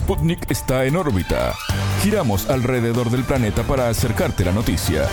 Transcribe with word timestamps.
Sputnik 0.00 0.50
está 0.50 0.86
en 0.86 0.96
órbita. 0.96 1.54
Giramos 2.02 2.48
alrededor 2.48 3.10
del 3.10 3.22
planeta 3.22 3.62
para 3.64 3.90
acercarte 3.90 4.46
la 4.46 4.52
noticia. 4.52 5.06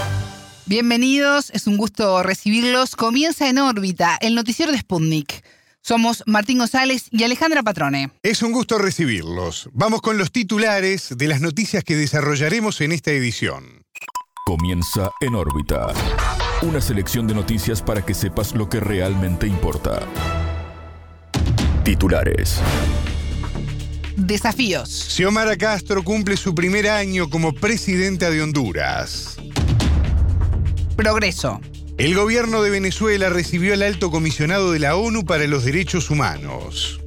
Bienvenidos, 0.66 1.50
es 1.50 1.68
un 1.68 1.76
gusto 1.76 2.24
recibirlos. 2.24 2.96
Comienza 2.96 3.50
en 3.50 3.58
órbita 3.58 4.18
el 4.22 4.34
noticiero 4.34 4.72
de 4.72 4.78
Sputnik. 4.78 5.44
Somos 5.82 6.24
Martín 6.26 6.60
González 6.60 7.10
y 7.12 7.24
Alejandra 7.24 7.64
Patrone. 7.64 8.12
Es 8.24 8.42
un 8.42 8.54
gusto 8.54 8.78
recibirlos. 8.78 9.70
Vamos 9.74 10.02
con 10.02 10.18
los 10.18 10.32
titulares 10.32 11.10
de 11.18 11.28
las 11.28 11.42
noticias 11.42 11.84
que 11.84 11.98
desarrollaremos 11.98 12.80
en 12.80 12.94
esta 12.94 13.12
edición. 13.12 13.84
Comienza 14.46 15.12
en 15.20 15.36
órbita. 15.36 15.88
Una 16.62 16.80
selección 16.80 17.28
de 17.28 17.36
noticias 17.36 17.82
para 17.82 18.06
que 18.06 18.14
sepas 18.14 18.56
lo 18.56 18.70
que 18.70 18.80
realmente 18.80 19.48
importa. 19.48 20.00
Titulares. 21.84 22.62
Desafíos. 24.18 24.90
Xiomara 24.90 25.58
Castro 25.58 26.04
cumple 26.04 26.38
su 26.38 26.56
primer 26.56 26.90
año 26.90 27.30
como 27.30 27.54
presidenta 27.54 28.32
de 28.32 28.42
Honduras. 28.42 29.38
Progreso. 30.96 31.62
El 32.00 32.16
gobierno 32.16 32.64
de 32.64 32.72
Venezuela 32.72 33.30
recibió 33.30 33.76
al 33.76 33.84
alto 33.84 34.10
comisionado 34.10 34.72
de 34.72 34.80
la 34.80 34.96
ONU 34.96 35.24
para 35.24 35.46
los 35.46 35.66
Derechos 35.66 36.10
Humanos. 36.10 37.00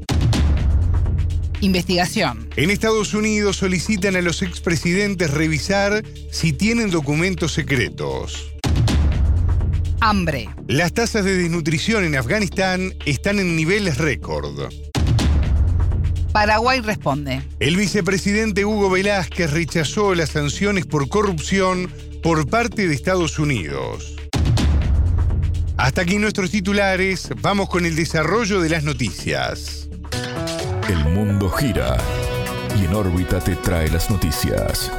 Investigación. 1.61 2.49
En 2.55 2.71
Estados 2.71 3.13
Unidos 3.13 3.57
solicitan 3.57 4.15
a 4.15 4.21
los 4.21 4.41
expresidentes 4.43 5.33
revisar 5.33 6.05
si 6.31 6.53
tienen 6.53 6.91
documentos 6.91 7.53
secretos. 7.53 8.53
Hambre. 10.01 10.49
Las 10.69 10.93
tasas 10.93 11.25
de 11.25 11.37
desnutrición 11.37 12.05
en 12.05 12.15
Afganistán 12.15 12.95
están 13.05 13.41
en 13.41 13.57
niveles 13.57 13.99
récord. 13.99 14.71
Paraguay 16.33 16.81
responde. 16.81 17.43
El 17.59 17.77
vicepresidente 17.77 18.65
Hugo 18.65 18.91
Velázquez 18.91 19.51
rechazó 19.51 20.15
las 20.15 20.31
sanciones 20.31 20.87
por 20.87 21.09
corrupción 21.09 21.91
por 22.23 22.49
parte 22.49 22.87
de 22.87 22.95
Estados 22.95 23.39
Unidos. 23.39 24.17
Hasta 25.77 26.03
aquí 26.03 26.19
nuestros 26.19 26.51
titulares, 26.51 27.31
vamos 27.41 27.69
con 27.69 27.87
el 27.87 27.97
desarrollo 27.97 28.61
de 28.61 28.69
las 28.69 28.85
noticias. 28.85 29.89
El 30.89 31.05
mundo 31.07 31.49
gira 31.51 31.97
y 32.79 32.85
en 32.85 32.95
órbita 32.95 33.41
te 33.41 33.57
trae 33.57 33.89
las 33.89 34.11
noticias. 34.11 34.93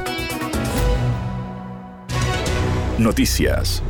Noticias. 2.98 3.82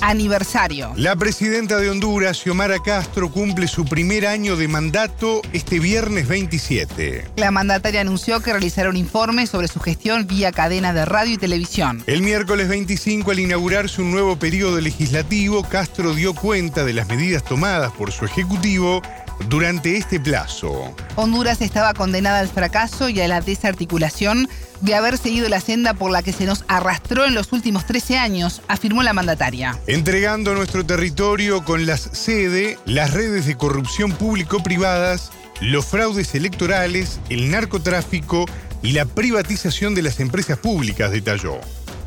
Aniversario. 0.00 0.92
La 0.96 1.16
presidenta 1.16 1.78
de 1.78 1.90
Honduras, 1.90 2.38
Xiomara 2.38 2.78
Castro, 2.78 3.30
cumple 3.30 3.68
su 3.68 3.84
primer 3.84 4.26
año 4.26 4.56
de 4.56 4.68
mandato 4.68 5.42
este 5.52 5.78
viernes 5.78 6.28
27. 6.28 7.30
La 7.36 7.50
mandataria 7.50 8.00
anunció 8.00 8.40
que 8.40 8.52
realizará 8.52 8.88
un 8.88 8.96
informe 8.96 9.46
sobre 9.46 9.68
su 9.68 9.80
gestión 9.80 10.26
vía 10.26 10.52
cadena 10.52 10.92
de 10.92 11.04
radio 11.04 11.34
y 11.34 11.38
televisión. 11.38 12.02
El 12.06 12.22
miércoles 12.22 12.68
25, 12.68 13.30
al 13.30 13.40
inaugurarse 13.40 14.02
un 14.02 14.10
nuevo 14.10 14.38
periodo 14.38 14.80
legislativo, 14.80 15.62
Castro 15.64 16.14
dio 16.14 16.34
cuenta 16.34 16.84
de 16.84 16.92
las 16.92 17.08
medidas 17.08 17.44
tomadas 17.44 17.92
por 17.92 18.12
su 18.12 18.24
ejecutivo 18.24 19.02
durante 19.48 19.96
este 19.96 20.20
plazo. 20.20 20.94
Honduras 21.16 21.60
estaba 21.60 21.94
condenada 21.94 22.40
al 22.40 22.48
fracaso 22.48 23.08
y 23.08 23.20
a 23.20 23.28
la 23.28 23.40
desarticulación 23.40 24.48
de 24.80 24.94
haber 24.94 25.18
seguido 25.18 25.48
la 25.48 25.60
senda 25.60 25.94
por 25.94 26.10
la 26.10 26.22
que 26.22 26.32
se 26.32 26.46
nos 26.46 26.64
arrastró 26.68 27.24
en 27.24 27.34
los 27.34 27.52
últimos 27.52 27.86
13 27.86 28.18
años, 28.18 28.62
afirmó 28.68 29.02
la 29.02 29.12
mandataria. 29.12 29.78
Entregando 29.86 30.54
nuestro 30.54 30.84
territorio 30.84 31.64
con 31.64 31.86
las 31.86 32.00
sede, 32.00 32.78
las 32.86 33.12
redes 33.12 33.46
de 33.46 33.56
corrupción 33.56 34.12
público-privadas, 34.12 35.30
los 35.60 35.84
fraudes 35.84 36.34
electorales, 36.34 37.20
el 37.28 37.50
narcotráfico 37.50 38.46
y 38.82 38.92
la 38.92 39.04
privatización 39.04 39.94
de 39.94 40.02
las 40.02 40.20
empresas 40.20 40.58
públicas, 40.58 41.10
detalló. 41.10 41.60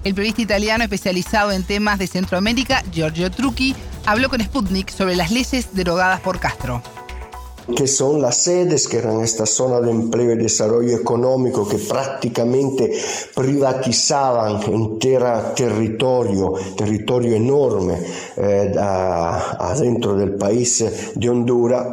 El 0.04 0.16
periodista 0.16 0.42
italiano 0.42 0.84
especializado 0.84 1.52
en 1.52 1.64
temas 1.64 2.00
de 2.00 2.08
Centroamérica, 2.08 2.84
Giorgio 2.92 3.32
Trucchi, 3.32 3.76
habló 4.06 4.30
con 4.30 4.42
Sputnik 4.42 4.90
sobre 4.90 5.16
las 5.16 5.32
leyes 5.32 5.70
derogadas 5.74 6.20
por 6.20 6.40
Castro 6.40 6.84
que 7.76 7.88
son 7.88 8.22
las 8.22 8.38
sedes 8.38 8.88
que 8.88 8.98
eran 8.98 9.22
esta 9.22 9.46
zona 9.46 9.80
de 9.80 9.92
empleo 9.92 10.34
y 10.34 10.38
desarrollo 10.38 10.98
económico 10.98 11.68
que 11.68 11.78
prácticamente 11.78 12.92
privatizaban 13.34 14.62
entero 14.64 15.54
territorio, 15.56 16.54
territorio 16.76 17.36
enorme 17.36 17.98
eh, 18.38 18.74
adentro 18.78 20.16
del 20.16 20.36
país 20.36 21.14
de 21.16 21.30
Honduras, 21.30 21.88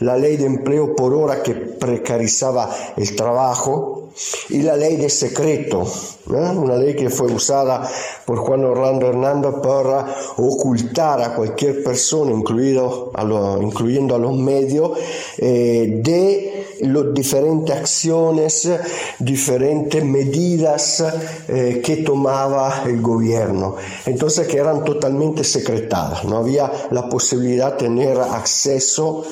la 0.00 0.16
ley 0.16 0.36
de 0.36 0.46
empleo 0.46 0.94
por 0.96 1.14
hora 1.14 1.42
que 1.42 1.54
precarizaba 1.84 2.70
el 2.96 3.14
trabajo, 3.14 4.04
y 4.50 4.62
la 4.62 4.76
ley 4.76 4.96
de 4.96 5.10
secreto, 5.10 5.84
una 6.26 6.76
ley 6.76 6.94
que 6.94 7.10
fue 7.10 7.32
usada 7.32 7.88
por 8.24 8.38
Juan 8.38 8.64
Orlando 8.64 9.08
Hernández 9.08 9.54
para 9.62 10.06
ocultar 10.36 11.20
a 11.20 11.34
cualquier 11.34 11.82
persona, 11.82 12.30
incluido 12.30 13.10
a 13.14 13.58
incluyendo 13.60 14.14
a 14.14 14.18
los 14.18 14.36
medios, 14.36 14.92
eh, 15.38 16.00
de 16.02 16.78
las 16.82 17.12
diferentes 17.12 17.76
acciones, 17.76 18.70
diferentes 19.18 20.04
medidas 20.04 21.04
eh, 21.48 21.80
que 21.84 21.96
tomaba 21.98 22.84
el 22.86 23.00
gobierno. 23.00 23.76
Entonces 24.06 24.46
que 24.46 24.58
eran 24.58 24.84
totalmente 24.84 25.42
secretadas, 25.42 26.24
no 26.24 26.38
había 26.38 26.70
la 26.90 27.08
posibilidad 27.08 27.72
de 27.72 27.78
tener 27.78 28.20
acceso 28.20 29.24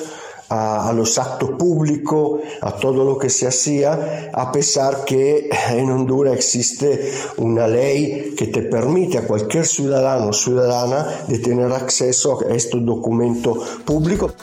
a, 0.53 0.93
los 0.93 1.17
actos 1.17 1.51
públicos, 1.51 2.41
a 2.61 2.71
todo 2.73 3.03
lo 3.03 3.17
que 3.17 3.29
se 3.29 3.47
hacía, 3.47 4.29
a 4.33 4.51
pesar 4.51 5.03
que 5.05 5.49
en 5.71 5.89
Honduras 5.89 6.35
existe 6.35 7.11
una 7.37 7.67
ley 7.67 8.33
que 8.37 8.47
te 8.47 8.61
permite 8.61 9.17
a 9.17 9.27
cualquier 9.27 9.65
ciudadano 9.65 10.27
o 10.27 10.33
ciudadana 10.33 11.25
de 11.27 11.39
tener 11.39 11.71
acceso 11.71 12.39
a 12.47 12.53
estos 12.53 12.85
documentos 12.85 13.57
públicos. 13.85 14.33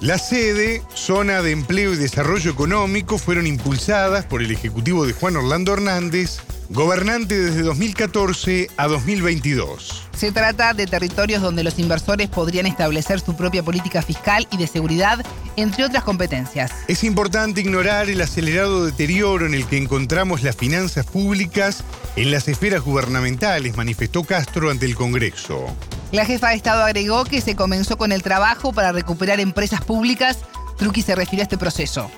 La 0.00 0.16
sede, 0.16 0.82
Zona 0.94 1.42
de 1.42 1.50
Empleo 1.50 1.92
y 1.92 1.96
Desarrollo 1.96 2.50
Económico, 2.50 3.18
fueron 3.18 3.46
impulsadas 3.46 4.24
por 4.24 4.40
el 4.40 4.50
Ejecutivo 4.50 5.04
de 5.04 5.12
Juan 5.12 5.36
Orlando 5.36 5.74
Hernández, 5.74 6.38
gobernante 6.70 7.38
desde 7.38 7.62
2014 7.62 8.70
a 8.78 8.88
2022. 8.88 10.09
Se 10.20 10.32
trata 10.32 10.74
de 10.74 10.86
territorios 10.86 11.40
donde 11.40 11.64
los 11.64 11.78
inversores 11.78 12.28
podrían 12.28 12.66
establecer 12.66 13.20
su 13.20 13.34
propia 13.34 13.62
política 13.62 14.02
fiscal 14.02 14.46
y 14.50 14.58
de 14.58 14.66
seguridad, 14.66 15.24
entre 15.56 15.86
otras 15.86 16.04
competencias. 16.04 16.72
Es 16.88 17.04
importante 17.04 17.62
ignorar 17.62 18.10
el 18.10 18.20
acelerado 18.20 18.84
deterioro 18.84 19.46
en 19.46 19.54
el 19.54 19.64
que 19.64 19.78
encontramos 19.78 20.42
las 20.42 20.56
finanzas 20.56 21.06
públicas 21.06 21.84
en 22.16 22.32
las 22.32 22.48
esferas 22.48 22.82
gubernamentales, 22.82 23.78
manifestó 23.78 24.22
Castro 24.24 24.70
ante 24.70 24.84
el 24.84 24.94
Congreso. 24.94 25.74
La 26.12 26.26
jefa 26.26 26.50
de 26.50 26.56
Estado 26.56 26.84
agregó 26.84 27.24
que 27.24 27.40
se 27.40 27.56
comenzó 27.56 27.96
con 27.96 28.12
el 28.12 28.22
trabajo 28.22 28.74
para 28.74 28.92
recuperar 28.92 29.40
empresas 29.40 29.80
públicas. 29.82 30.36
Truqui 30.76 31.00
se 31.00 31.14
refirió 31.14 31.40
a 31.40 31.44
este 31.44 31.56
proceso 31.56 32.10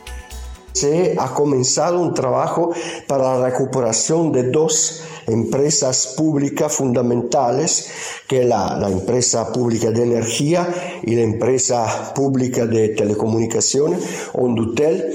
se 0.72 1.16
ha 1.18 1.34
comenzado 1.34 2.00
un 2.00 2.14
trabajo 2.14 2.72
para 3.06 3.38
la 3.38 3.50
recuperación 3.50 4.32
de 4.32 4.50
dos 4.50 5.02
empresas 5.26 6.14
públicas 6.16 6.72
fundamentales, 6.72 7.90
que 8.26 8.44
la, 8.44 8.76
la, 8.76 8.88
empresa 8.88 9.52
pública 9.52 9.90
de 9.90 10.02
energía 10.02 10.66
y 11.02 11.14
la 11.14 11.22
empresa 11.22 12.12
pública 12.14 12.66
de 12.66 12.90
telecomunicaciones, 12.90 14.02
Ondutel, 14.32 15.14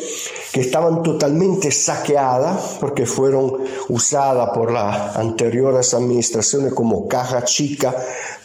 que 0.51 0.61
estaban 0.61 1.03
totalmente 1.03 1.71
saqueadas 1.71 2.77
porque 2.79 3.05
fueron 3.05 3.63
usadas 3.89 4.51
por 4.53 4.71
las 4.71 5.17
anteriores 5.17 5.93
administraciones 5.93 6.73
como 6.73 7.07
caja 7.07 7.43
chica 7.43 7.95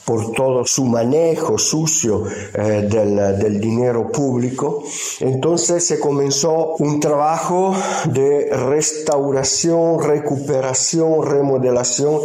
por 0.05 0.33
todo 0.33 0.65
su 0.65 0.85
manejo 0.85 1.59
sucio 1.59 2.25
eh, 2.55 2.87
del, 2.89 3.39
del, 3.39 3.61
dinero 3.61 4.11
público. 4.11 4.83
Entonces 5.21 5.87
se 5.87 6.01
comenzó 6.01 6.75
un 6.79 6.99
trabajo 7.01 7.75
de 8.07 8.51
restauración, 8.51 10.03
recuperación, 10.03 11.25
remodelación 11.25 12.21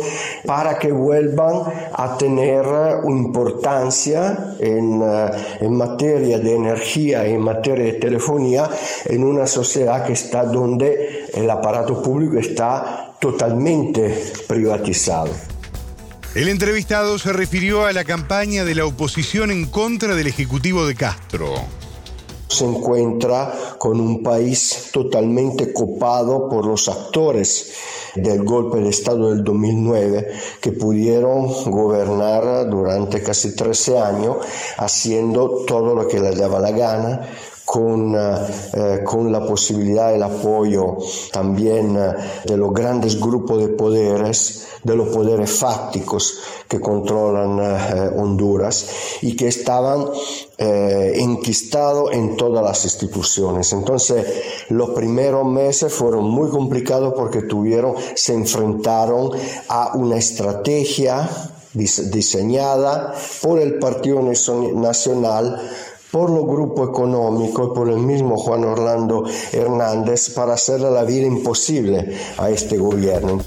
para 0.46 0.80
que 0.80 0.92
vuelvan 0.92 1.64
a 1.94 2.18
tener 2.18 2.66
importancia 3.08 4.56
en, 4.60 5.02
eh, 5.04 5.32
en 5.62 5.74
materia 5.76 6.40
de 6.40 6.56
energía 6.56 7.26
en 7.26 7.42
materia 7.42 7.86
de 7.86 7.94
telefonía 7.94 8.70
en 9.06 9.24
una 9.24 9.48
sociedad 9.48 10.06
que 10.06 10.14
está 10.14 10.44
donde 10.44 11.28
el 11.34 11.50
aparato 11.50 12.02
público 12.02 12.38
está 12.38 13.14
totalmente 13.20 14.34
privatizado. 14.48 15.57
El 16.38 16.50
entrevistado 16.50 17.18
se 17.18 17.34
refirió 17.34 17.88
a 17.88 17.94
la 17.94 18.04
campaña 18.04 18.64
de 18.64 18.76
la 18.76 18.86
oposición 18.86 19.50
en 19.50 19.66
contra 19.66 20.14
del 20.14 20.28
Ejecutivo 20.28 20.86
de 20.86 20.94
Castro. 20.94 21.52
Se 22.48 22.64
encuentra 22.64 23.52
con 23.80 24.00
un 24.00 24.22
país 24.22 24.92
totalmente 24.94 25.74
copado 25.74 26.48
por 26.48 26.68
los 26.68 26.90
actores 26.90 27.74
del 28.14 28.44
golpe 28.44 28.78
de 28.78 28.90
Estado 28.90 29.32
del 29.32 29.44
2009 29.44 30.28
que 30.62 30.74
pudieron 30.74 31.48
gobernar 31.72 32.70
durante 32.70 33.24
casi 33.24 33.56
13 33.56 33.98
años 33.98 34.38
haciendo 34.78 35.66
todo 35.66 35.96
lo 35.96 36.08
que 36.08 36.20
les 36.20 36.38
daba 36.38 36.60
la 36.60 36.70
gana, 36.70 37.30
con, 37.68 38.16
eh, 38.16 39.04
con 39.04 39.30
la 39.30 39.46
posibilidad 39.46 40.14
del 40.14 40.24
apoyo 40.24 40.98
también 41.34 41.96
de 42.46 42.58
los 42.58 42.74
grandes 42.74 43.20
grupos 43.20 43.60
de 43.60 43.68
poderes, 43.68 44.68
de 44.84 44.96
los 44.96 45.10
poderes 45.10 45.52
fácticos 45.52 46.40
que 46.70 46.80
controlan 46.80 47.60
Honduras 48.18 48.88
y 49.22 49.36
que 49.36 49.50
estaban 49.50 50.06
enquistados 50.58 52.14
en 52.14 52.38
todas 52.38 52.64
las 52.64 52.86
instituciones. 52.86 53.74
Entonces, 53.74 54.26
los 54.70 54.92
primeros 54.92 55.46
meses 55.46 55.94
fueron 55.94 56.30
muy 56.30 56.50
complicados 56.50 57.14
porque 57.16 57.42
tuvieron, 57.42 57.96
se 58.16 58.34
enfrentaron 58.34 59.32
a 59.68 59.92
una 59.96 60.18
estrategia 60.18 61.30
diseñada 61.78 63.14
por 63.42 63.60
el 63.60 63.78
Partido 63.78 64.22
Nacional 64.22 65.62
por 66.12 66.30
los 66.30 66.46
grupos 66.46 66.90
económicos 66.90 67.70
y 67.72 67.76
por 67.76 67.90
el 67.90 67.98
mismo 67.98 68.38
Juan 68.38 68.64
Orlando 68.64 69.24
Hernández 69.52 70.30
para 70.32 70.54
hacerle 70.54 70.92
la 70.92 71.04
vida 71.04 71.28
imposible 71.28 72.18
a 72.38 72.50
este 72.50 72.78
gobierno. 72.78 73.44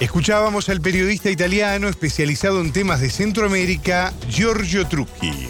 Escuchábamos 0.00 0.68
al 0.68 0.80
periodista 0.80 1.28
italiano 1.28 1.88
especializado 1.88 2.60
en 2.60 2.72
temas 2.72 3.00
de 3.00 3.10
Centroamérica, 3.10 4.12
Giorgio 4.28 4.86
Trucchi. 4.86 5.48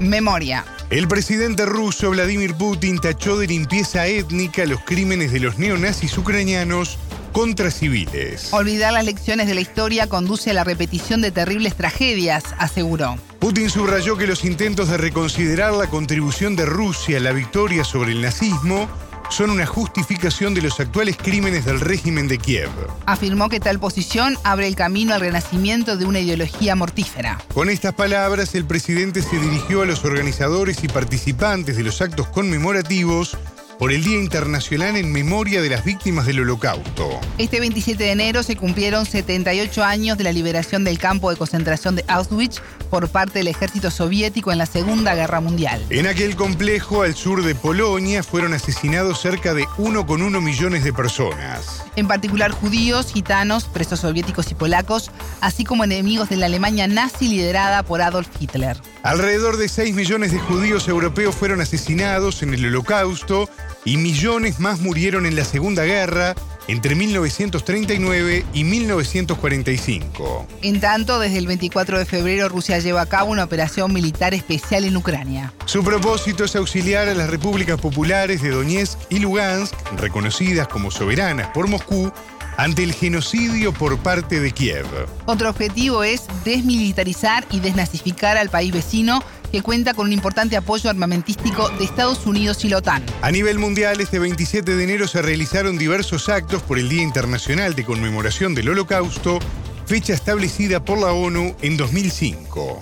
Memoria. 0.00 0.64
El 0.90 1.08
presidente 1.08 1.64
ruso 1.64 2.10
Vladimir 2.10 2.54
Putin 2.54 2.98
tachó 2.98 3.38
de 3.38 3.46
limpieza 3.46 4.06
étnica 4.06 4.66
los 4.66 4.80
crímenes 4.82 5.32
de 5.32 5.40
los 5.40 5.58
neonazis 5.58 6.16
ucranianos 6.16 6.98
contra 7.32 7.70
civiles. 7.70 8.52
Olvidar 8.52 8.92
las 8.92 9.04
lecciones 9.04 9.46
de 9.46 9.54
la 9.54 9.60
historia 9.60 10.06
conduce 10.06 10.50
a 10.50 10.54
la 10.54 10.62
repetición 10.62 11.22
de 11.22 11.32
terribles 11.32 11.74
tragedias, 11.74 12.44
aseguró. 12.58 13.16
Putin 13.46 13.70
subrayó 13.70 14.16
que 14.16 14.26
los 14.26 14.44
intentos 14.44 14.88
de 14.88 14.96
reconsiderar 14.96 15.72
la 15.72 15.86
contribución 15.86 16.56
de 16.56 16.66
Rusia 16.66 17.18
a 17.18 17.20
la 17.20 17.30
victoria 17.30 17.84
sobre 17.84 18.10
el 18.10 18.20
nazismo 18.20 18.88
son 19.30 19.50
una 19.50 19.64
justificación 19.66 20.52
de 20.52 20.62
los 20.62 20.80
actuales 20.80 21.16
crímenes 21.16 21.64
del 21.64 21.78
régimen 21.78 22.26
de 22.26 22.38
Kiev. 22.38 22.70
Afirmó 23.06 23.48
que 23.48 23.60
tal 23.60 23.78
posición 23.78 24.36
abre 24.42 24.66
el 24.66 24.74
camino 24.74 25.14
al 25.14 25.20
renacimiento 25.20 25.96
de 25.96 26.06
una 26.06 26.18
ideología 26.18 26.74
mortífera. 26.74 27.38
Con 27.54 27.70
estas 27.70 27.94
palabras, 27.94 28.56
el 28.56 28.64
presidente 28.64 29.22
se 29.22 29.38
dirigió 29.38 29.82
a 29.82 29.86
los 29.86 30.04
organizadores 30.04 30.82
y 30.82 30.88
participantes 30.88 31.76
de 31.76 31.84
los 31.84 32.02
actos 32.02 32.26
conmemorativos 32.26 33.38
por 33.78 33.92
el 33.92 34.02
Día 34.02 34.18
Internacional 34.18 34.96
en 34.96 35.12
Memoria 35.12 35.60
de 35.60 35.68
las 35.68 35.84
Víctimas 35.84 36.26
del 36.26 36.40
Holocausto. 36.40 37.20
Este 37.38 37.60
27 37.60 38.02
de 38.02 38.10
enero 38.10 38.42
se 38.42 38.56
cumplieron 38.56 39.04
78 39.04 39.84
años 39.84 40.16
de 40.16 40.24
la 40.24 40.32
liberación 40.32 40.84
del 40.84 40.98
campo 40.98 41.30
de 41.30 41.36
concentración 41.36 41.96
de 41.96 42.04
Auschwitz 42.08 42.60
por 42.90 43.08
parte 43.08 43.40
del 43.40 43.48
ejército 43.48 43.90
soviético 43.90 44.52
en 44.52 44.58
la 44.58 44.66
Segunda 44.66 45.14
Guerra 45.14 45.40
Mundial. 45.40 45.84
En 45.90 46.06
aquel 46.06 46.36
complejo 46.36 47.02
al 47.02 47.14
sur 47.14 47.42
de 47.42 47.54
Polonia 47.54 48.22
fueron 48.22 48.54
asesinados 48.54 49.20
cerca 49.20 49.54
de 49.54 49.64
1,1 49.78 50.40
millones 50.40 50.84
de 50.84 50.92
personas. 50.92 51.82
En 51.96 52.08
particular 52.08 52.52
judíos, 52.52 53.12
gitanos, 53.12 53.64
presos 53.64 54.00
soviéticos 54.00 54.50
y 54.50 54.54
polacos, 54.54 55.10
así 55.40 55.64
como 55.64 55.84
enemigos 55.84 56.28
de 56.28 56.36
la 56.36 56.46
Alemania 56.46 56.86
nazi 56.86 57.28
liderada 57.28 57.82
por 57.82 58.02
Adolf 58.02 58.28
Hitler. 58.38 58.76
Alrededor 59.02 59.56
de 59.56 59.68
6 59.68 59.94
millones 59.94 60.32
de 60.32 60.38
judíos 60.38 60.88
europeos 60.88 61.34
fueron 61.34 61.60
asesinados 61.60 62.42
en 62.42 62.54
el 62.54 62.66
Holocausto 62.66 63.48
y 63.84 63.96
millones 63.96 64.60
más 64.60 64.80
murieron 64.80 65.26
en 65.26 65.36
la 65.36 65.44
Segunda 65.44 65.84
Guerra 65.84 66.34
entre 66.68 66.94
1939 66.94 68.44
y 68.52 68.64
1945. 68.64 70.46
En 70.62 70.80
tanto, 70.80 71.18
desde 71.18 71.38
el 71.38 71.46
24 71.46 71.98
de 71.98 72.04
febrero 72.04 72.48
Rusia 72.48 72.78
lleva 72.78 73.02
a 73.02 73.06
cabo 73.06 73.30
una 73.30 73.44
operación 73.44 73.92
militar 73.92 74.34
especial 74.34 74.84
en 74.84 74.96
Ucrania. 74.96 75.52
Su 75.66 75.84
propósito 75.84 76.44
es 76.44 76.56
auxiliar 76.56 77.08
a 77.08 77.14
las 77.14 77.30
repúblicas 77.30 77.80
populares 77.80 78.42
de 78.42 78.50
Donetsk 78.50 78.98
y 79.10 79.20
Lugansk, 79.20 79.74
reconocidas 79.96 80.68
como 80.68 80.90
soberanas 80.90 81.48
por 81.48 81.68
Moscú, 81.68 82.12
ante 82.56 82.82
el 82.82 82.92
genocidio 82.94 83.72
por 83.72 83.98
parte 83.98 84.40
de 84.40 84.50
Kiev. 84.50 84.86
Otro 85.26 85.50
objetivo 85.50 86.02
es 86.02 86.22
desmilitarizar 86.44 87.46
y 87.50 87.60
desnazificar 87.60 88.36
al 88.36 88.48
país 88.48 88.72
vecino 88.72 89.22
que 89.50 89.62
cuenta 89.62 89.94
con 89.94 90.06
un 90.06 90.12
importante 90.12 90.56
apoyo 90.56 90.90
armamentístico 90.90 91.68
de 91.78 91.84
Estados 91.84 92.26
Unidos 92.26 92.64
y 92.64 92.68
la 92.68 92.78
OTAN. 92.78 93.04
A 93.22 93.30
nivel 93.30 93.58
mundial, 93.58 94.00
este 94.00 94.18
27 94.18 94.76
de 94.76 94.84
enero 94.84 95.08
se 95.08 95.22
realizaron 95.22 95.78
diversos 95.78 96.28
actos 96.28 96.62
por 96.62 96.78
el 96.78 96.88
Día 96.88 97.02
Internacional 97.02 97.74
de 97.74 97.84
Conmemoración 97.84 98.54
del 98.54 98.68
Holocausto, 98.68 99.38
fecha 99.86 100.14
establecida 100.14 100.84
por 100.84 100.98
la 100.98 101.12
ONU 101.12 101.54
en 101.62 101.76
2005 101.76 102.78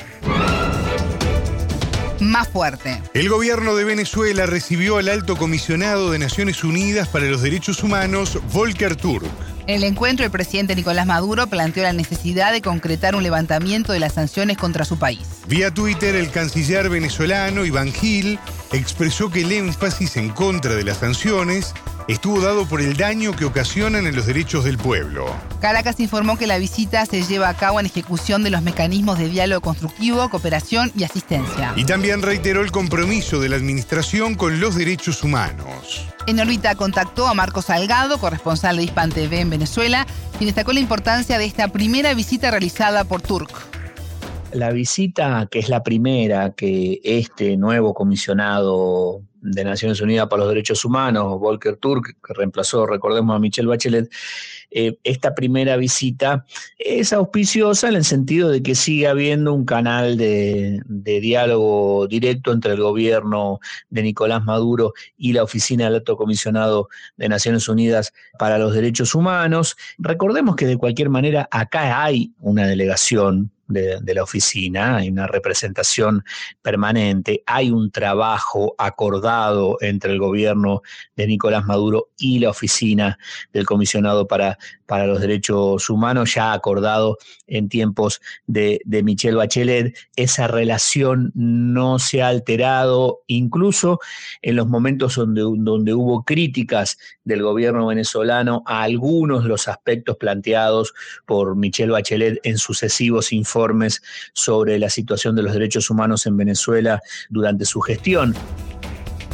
más 2.21 2.49
fuerte. 2.49 3.01
El 3.13 3.29
gobierno 3.29 3.77
de 3.77 3.85
Venezuela 3.85 4.47
recibió 4.47 4.99
al 4.99 5.09
alto 5.09 5.37
comisionado 5.37 6.11
de 6.11 6.19
Naciones 6.19 6.65
Unidas 6.65 7.09
para 7.09 7.27
los 7.27 7.43
Derechos 7.43 7.83
Humanos, 7.83 8.39
Volker 8.53 8.97
Turk. 8.97 9.27
En 9.67 9.77
el 9.77 9.85
encuentro, 9.85 10.27
el 10.27 10.31
presidente 10.31 10.77
Nicolás 10.77 11.07
Maduro 11.07 11.47
planteó 11.47 11.85
la 11.85 11.95
necesidad 11.95 12.53
de 12.53 12.61
concretar 12.61 13.15
un 13.15 13.23
levantamiento 13.23 13.93
de 13.93 13.99
las 13.99 14.13
sanciones 14.13 14.59
contra 14.59 14.85
su 14.85 14.99
país. 14.99 15.27
Vía 15.49 15.73
Twitter, 15.73 16.15
el 16.17 16.31
canciller 16.31 16.91
venezolano 16.91 17.65
Iván 17.65 17.91
Gil 17.91 18.39
expresó 18.73 19.31
que 19.31 19.41
el 19.41 19.53
énfasis 19.53 20.19
en 20.19 20.29
contra 20.29 20.75
de 20.75 20.85
las 20.85 20.99
sanciones 20.99 21.73
estuvo 22.09 22.41
dado 22.41 22.67
por 22.67 22.81
el 22.81 22.97
daño 22.97 23.35
que 23.35 23.45
ocasionan 23.45 24.07
en 24.07 24.15
los 24.15 24.27
derechos 24.27 24.65
del 24.65 24.79
pueblo. 24.79 25.27
Caracas 25.61 26.01
informó 26.01 26.37
que 26.37 26.47
la 26.47 26.59
visita 26.59 27.07
se 27.07 27.23
lleva 27.23 27.49
a 27.49 27.55
cabo 27.55 27.81
en 27.81 27.87
ejecución 27.87 28.43
de 28.43 28.51
los 28.51 28.63
mecanismos 28.63 29.19
de 29.19 29.29
diálogo 29.29 29.63
constructivo, 29.63 30.29
cooperación 30.29 30.93
y 30.97 31.05
asistencia. 31.05 31.73
Y 31.77 31.85
también 31.85 32.23
reiteró 32.23 32.61
el 32.61 32.71
compromiso 32.71 33.41
de 33.41 33.49
la 33.49 33.57
administración 33.57 34.35
con 34.35 34.61
los 34.61 34.75
derechos 34.75 35.23
humanos. 35.23 36.07
En 36.27 36.41
órbita 36.41 36.75
contactó 36.75 37.27
a 37.27 37.35
Marcos 37.35 37.67
Salgado, 37.67 38.19
corresponsal 38.19 38.77
de 38.77 38.85
Hispan 38.85 39.11
TV 39.11 39.41
en 39.41 39.51
Venezuela, 39.51 40.07
y 40.41 40.45
destacó 40.45 40.73
la 40.73 40.81
importancia 40.81 41.39
de 41.39 41.45
esta 41.45 41.69
primera 41.69 42.13
visita 42.15 42.51
realizada 42.51 43.05
por 43.05 43.23
Turk. 43.23 43.51
La 44.53 44.71
visita, 44.71 45.49
que 45.51 45.59
es 45.59 45.69
la 45.69 45.83
primera 45.83 46.53
que 46.53 47.01
este 47.03 47.57
nuevo 47.57 47.93
comisionado 47.93 49.23
de 49.45 49.63
Naciones 49.63 50.01
Unidas 50.01 50.27
para 50.29 50.41
los 50.41 50.49
Derechos 50.49 50.85
Humanos, 50.85 51.39
Volker 51.39 51.77
Turk, 51.77 52.17
que 52.27 52.35
reemplazó, 52.35 52.87
recordemos, 52.87 53.37
a 53.37 53.39
Michelle 53.39 53.69
Bachelet, 53.69 54.11
eh, 54.71 54.99
esta 55.05 55.35
primera 55.35 55.77
visita 55.77 56.47
es 56.79 57.13
auspiciosa 57.13 57.89
en 57.89 57.97
el 57.97 58.05
sentido 58.05 58.49
de 58.49 58.63
que 58.63 58.75
sigue 58.75 59.07
habiendo 59.07 59.53
un 59.53 59.67
canal 59.67 60.17
de, 60.17 60.83
diálogo 60.89 62.07
directo 62.09 62.53
entre 62.53 62.73
el 62.73 62.81
gobierno 62.81 63.61
de 63.91 64.03
Nicolás 64.03 64.43
Maduro 64.45 64.95
y 65.17 65.35
la 65.35 65.45
Oficina 65.45 65.85
del 65.85 65.97
Alto 65.97 66.17
Comisionado 66.17 66.89
de 67.17 67.29
Naciones 67.29 67.69
Unidas 67.69 68.13
para 68.39 68.59
los 68.59 68.75
Derechos 68.75 69.15
Humanos. 69.15 69.77
Recordemos 69.99 70.57
que 70.57 70.67
de 70.67 70.79
cualquier 70.79 71.11
manera 71.11 71.49
acá 71.51 72.03
hay 72.03 72.33
una 72.41 72.67
delegación 72.67 73.53
de, 73.67 74.15
la 74.15 74.23
oficina, 74.23 74.97
hay 74.97 75.09
una 75.09 75.27
representación 75.27 76.25
permanente, 76.63 77.43
hay 77.47 77.71
un 77.71 77.91
trabajo 77.91 78.75
acordado 78.79 79.79
entre 79.81 80.13
el 80.13 80.19
gobierno 80.19 80.83
de 81.17 81.27
Nicolás 81.27 81.65
Maduro 81.65 82.11
y 82.19 82.39
la 82.39 82.51
oficina 82.51 83.19
del 83.53 83.67
comisionado 83.67 84.27
para, 84.27 84.59
para 84.87 85.07
los 85.07 85.21
derechos 85.21 85.89
humanos, 85.89 86.35
ya 86.35 86.53
acordado 86.53 87.19
en 87.47 87.69
tiempos 87.69 88.21
de, 88.47 88.81
de 88.85 89.03
Michelle 89.03 89.37
Bachelet. 89.37 89.97
Esa 90.17 90.47
relación 90.47 91.33
no 91.35 91.99
se 91.99 92.23
ha 92.23 92.29
alterado, 92.29 93.23
incluso 93.27 93.99
en 94.43 94.57
los 94.57 94.69
momentos 94.69 95.17
donde, 95.17 95.43
donde 95.43 95.95
hubo 95.95 96.25
críticas 96.25 96.99
del 97.25 97.43
gobierno 97.43 97.87
venezolano 97.87 98.63
a 98.67 98.83
algunos 98.83 99.43
de 99.43 99.49
los 99.49 99.69
aspectos 99.69 100.17
planteados 100.17 100.95
por 101.27 101.57
Michelle 101.57 101.93
Bachelet 101.93 102.41
en 102.45 102.59
sucesivos 102.59 103.33
informes 103.33 103.54
informes 103.55 104.03
sobre 104.33 104.79
la 104.79 104.91
situación 104.91 105.37
de 105.37 105.43
los 105.43 105.53
derechos 105.53 105.89
humanos 105.91 106.27
en 106.27 106.37
Venezuela 106.37 107.01
durante 107.31 107.65
su 107.65 107.81
gestión. 107.81 108.35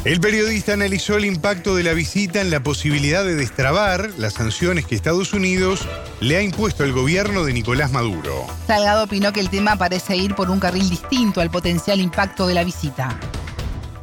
El 0.03 0.19
periodista 0.19 0.73
analizó 0.73 1.17
el 1.17 1.25
impacto 1.25 1.75
de 1.75 1.83
la 1.83 1.93
visita 1.93 2.41
en 2.41 2.49
la 2.49 2.63
posibilidad 2.63 3.23
de 3.23 3.35
destrabar 3.35 4.09
las 4.17 4.33
sanciones 4.33 4.85
que 4.87 4.95
Estados 4.95 5.33
Unidos 5.33 5.87
le 6.19 6.37
ha 6.37 6.41
impuesto 6.41 6.83
al 6.83 6.91
gobierno 6.91 7.43
de 7.43 7.53
Nicolás 7.53 7.91
Maduro. 7.91 8.47
Salgado 8.65 9.03
opinó 9.03 9.31
que 9.31 9.41
el 9.41 9.49
tema 9.49 9.75
parece 9.75 10.15
ir 10.17 10.33
por 10.33 10.49
un 10.49 10.59
carril 10.59 10.89
distinto 10.89 11.39
al 11.39 11.51
potencial 11.51 11.99
impacto 11.99 12.47
de 12.47 12.55
la 12.55 12.63
visita 12.63 13.19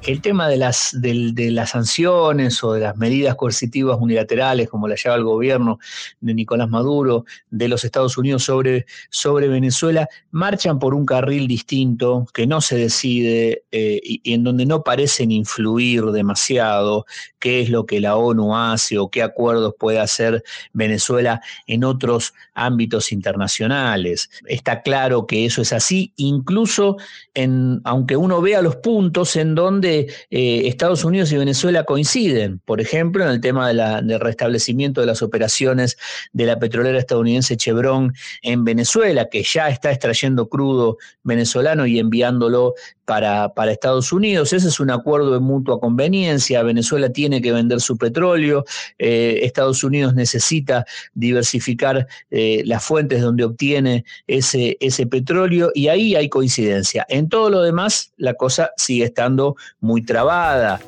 el 0.09 0.23
tema 0.23 0.49
de 0.49 0.57
las, 0.57 0.97
de, 0.99 1.51
las 1.51 1.71
sanciones 1.71 2.65
o 2.65 2.73
de 2.73 2.81
las 2.81 2.97
medidas 2.97 3.35
coercitivas 3.35 3.99
unilaterales, 4.01 4.71
como 4.71 4.89
la 4.89 4.97
llama 4.97 5.17
el 5.17 5.25
gobierno 5.25 5.79
de 6.21 6.33
Nicolás 6.33 6.71
Maduro, 6.71 7.27
de 7.51 7.69
los 7.69 7.85
Estados 7.85 8.17
Unidos 8.17 8.43
sobre, 8.43 9.49
Venezuela, 9.49 10.09
marchan 10.31 10.79
por 10.79 10.95
un 10.95 11.05
carril 11.05 11.47
distinto 11.47 12.27
que 12.33 12.47
no 12.47 12.63
se 12.63 12.77
decide 12.77 13.65
eh, 13.71 14.01
y, 14.03 14.33
en 14.33 14.45
donde 14.45 14.65
no 14.65 14.83
parecen 14.83 15.31
influir 15.31 16.07
demasiado 16.07 17.05
qué 17.39 17.61
es 17.61 17.69
lo 17.69 17.85
que 17.85 18.01
la 18.01 18.17
ONU 18.17 18.57
hace 18.57 18.97
o 18.97 19.11
qué 19.11 19.23
acuerdos 19.23 19.75
puede 19.79 20.01
hacer 20.01 20.43
Venezuela 20.73 21.43
en 21.67 21.85
otros 21.85 22.33
ámbitos 22.55 23.13
internacionales. 23.13 24.31
Está 24.47 24.81
claro 24.81 25.27
que 25.27 25.45
eso 25.45 25.61
es 25.61 25.75
así, 25.75 26.15
incluso 26.17 26.97
en, 27.35 27.83
aunque 27.85 28.17
uno 28.17 28.41
vea 28.41 28.63
los 28.63 28.77
puntos 28.77 29.37
en 29.37 29.55
donde 29.55 29.98
eh, 30.31 30.69
Estados 30.69 31.05
Unidos 31.05 31.33
y 31.33 31.37
Venezuela 31.37 31.85
coinciden, 31.85 32.61
por 32.65 32.81
ejemplo, 32.81 33.25
en 33.25 33.31
el 33.31 33.41
tema 33.41 33.69
del 33.69 34.21
restablecimiento 34.21 35.01
de 35.01 35.07
las 35.07 35.23
operaciones 35.23 35.97
de 36.33 36.47
la 36.47 36.59
petrolera 36.59 36.99
estadounidense 36.99 37.57
Chevron 37.57 38.15
en 38.43 38.65
Venezuela, 38.65 39.29
que 39.29 39.43
ya 39.43 39.69
está 39.69 39.91
extrayendo 39.91 40.49
crudo 40.49 40.99
venezolano 41.23 41.87
y 41.87 41.99
enviándolo 41.99 42.75
para, 43.09 43.73
Estados 43.73 44.13
Unidos. 44.13 44.53
Ese 44.53 44.69
es 44.69 44.81
un 44.81 44.91
acuerdo 44.91 45.33
de 45.33 45.41
mutua 45.41 45.81
conveniencia. 45.81 46.63
Venezuela 46.63 47.09
tiene 47.09 47.41
que 47.41 47.53
vender 47.53 47.81
su 47.81 47.97
petróleo, 47.97 48.67
eh, 48.99 49.41
Estados 49.45 49.83
Unidos 49.83 50.15
necesita 50.15 50.85
diversificar 51.15 52.07
eh, 52.31 52.63
las 52.67 52.85
fuentes 52.85 53.23
donde 53.23 53.45
obtiene 53.45 54.05
ese 54.27 55.07
petróleo 55.07 55.71
y 55.75 55.89
ahí 55.89 56.17
hay 56.17 56.29
coincidencia. 56.29 57.07
En 57.09 57.31
todo 57.31 57.49
lo 57.49 57.63
demás, 57.63 58.13
la 58.19 58.35
cosa 58.35 58.73
sigue 58.77 59.07
estando 59.07 59.57
muy 59.81 60.03
trabada. 60.03 60.79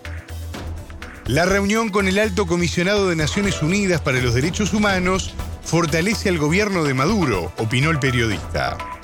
La 1.26 1.46
reunión 1.46 1.88
con 1.88 2.06
el 2.06 2.18
alto 2.18 2.46
comisionado 2.46 3.08
de 3.08 3.16
Naciones 3.16 3.62
Unidas 3.62 4.02
para 4.02 4.20
los 4.20 4.34
Derechos 4.34 4.74
Humanos 4.74 5.32
fortalece 5.62 6.28
al 6.28 6.36
gobierno 6.36 6.84
de 6.84 6.92
Maduro, 6.92 7.50
opinó 7.56 7.90
el 7.90 7.98
periodista. 7.98 8.99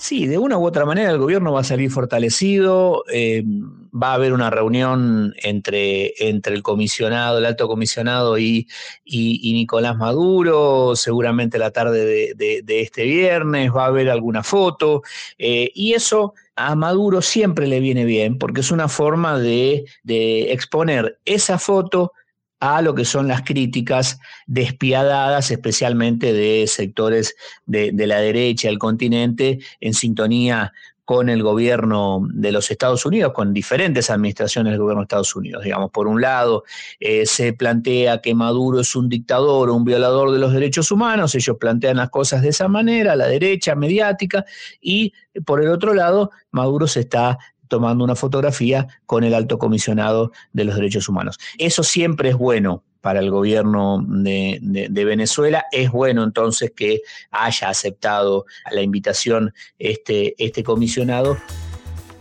Sí, 0.00 0.26
de 0.26 0.38
una 0.38 0.56
u 0.56 0.66
otra 0.66 0.86
manera 0.86 1.10
el 1.10 1.18
gobierno 1.18 1.52
va 1.52 1.60
a 1.60 1.64
salir 1.64 1.90
fortalecido, 1.90 3.04
eh, 3.12 3.44
va 3.44 4.12
a 4.12 4.14
haber 4.14 4.32
una 4.32 4.48
reunión 4.48 5.34
entre, 5.42 6.14
entre 6.26 6.54
el 6.54 6.62
comisionado, 6.62 7.36
el 7.36 7.44
alto 7.44 7.68
comisionado 7.68 8.38
y, 8.38 8.66
y, 9.04 9.52
Nicolás 9.52 9.98
Maduro, 9.98 10.96
seguramente 10.96 11.58
la 11.58 11.70
tarde 11.70 12.34
de, 12.34 12.80
este 12.80 13.04
viernes, 13.04 13.70
va 13.76 13.84
a 13.84 13.88
haber 13.88 14.08
alguna 14.08 14.42
foto, 14.42 15.02
eh, 15.36 15.70
y 15.74 15.92
eso 15.92 16.32
a 16.56 16.74
Maduro 16.76 17.20
siempre 17.20 17.66
le 17.66 17.80
viene 17.80 18.06
bien, 18.06 18.38
porque 18.38 18.62
es 18.62 18.70
una 18.70 18.88
forma 18.88 19.38
de, 19.38 19.84
de 20.02 20.50
exponer 20.52 21.18
esa 21.26 21.58
foto 21.58 22.14
a 22.60 22.82
lo 22.82 22.94
que 22.94 23.06
son 23.06 23.26
las 23.26 23.42
críticas 23.42 24.20
despiadadas, 24.46 25.50
especialmente 25.50 26.32
de 26.32 26.66
sectores 26.66 27.34
de, 27.64 27.92
la 28.06 28.20
derecha 28.20 28.68
del 28.68 28.78
continente, 28.78 29.58
en 29.80 29.94
sintonía 29.94 30.72
con 31.06 31.28
el 31.28 31.42
gobierno 31.42 32.20
de 32.32 32.52
los 32.52 32.70
Estados 32.70 33.04
Unidos, 33.04 33.32
con 33.32 33.52
diferentes 33.52 34.10
administraciones 34.10 34.72
del 34.72 34.80
gobierno 34.80 35.00
de 35.00 35.04
Estados 35.04 35.34
Unidos. 35.34 35.64
Digamos, 35.64 35.90
por 35.90 36.06
un 36.06 36.20
lado, 36.20 36.62
eh, 37.00 37.26
se 37.26 37.52
plantea 37.52 38.20
que 38.20 38.32
Maduro 38.32 38.78
es 38.78 38.94
un 38.94 39.08
dictador 39.08 39.70
o 39.70 39.74
un 39.74 39.84
violador 39.84 40.30
de 40.30 40.38
los 40.38 40.52
derechos 40.52 40.92
humanos, 40.92 41.34
ellos 41.34 41.56
plantean 41.58 41.96
las 41.96 42.10
cosas 42.10 42.42
de 42.42 42.50
esa 42.50 42.68
manera, 42.68 43.16
la 43.16 43.26
derecha 43.26 43.74
mediática, 43.74 44.44
y 44.80 45.12
por 45.44 45.60
el 45.60 45.70
otro 45.70 45.94
lado, 45.94 46.30
Maduro 46.52 46.86
se 46.86 47.00
está 47.00 47.38
tomando 47.70 48.04
una 48.04 48.14
fotografía 48.14 48.86
con 49.06 49.24
el 49.24 49.32
alto 49.32 49.58
comisionado 49.58 50.32
de 50.52 50.64
los 50.64 50.74
derechos 50.74 51.08
humanos. 51.08 51.38
Eso 51.56 51.82
siempre 51.82 52.28
es 52.28 52.36
bueno 52.36 52.82
para 53.00 53.20
el 53.20 53.30
gobierno 53.30 54.04
de, 54.06 54.90
Venezuela. 54.90 55.64
Es 55.72 55.90
bueno 55.90 56.22
entonces 56.22 56.72
que 56.76 57.00
haya 57.30 57.70
aceptado 57.70 58.44
la 58.70 58.82
invitación 58.82 59.54
este, 59.78 60.34
este 60.44 60.62
comisionado. 60.62 61.38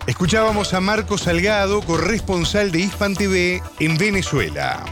Escuchábamos 0.08 0.74
a 0.74 0.80
Marco 0.80 1.18
Salgado, 1.18 1.82
corresponsal 1.82 2.72
de 2.72 2.80
Hispan 2.80 3.16
TV 3.16 3.62
en 3.80 3.98
Venezuela. 3.98 4.86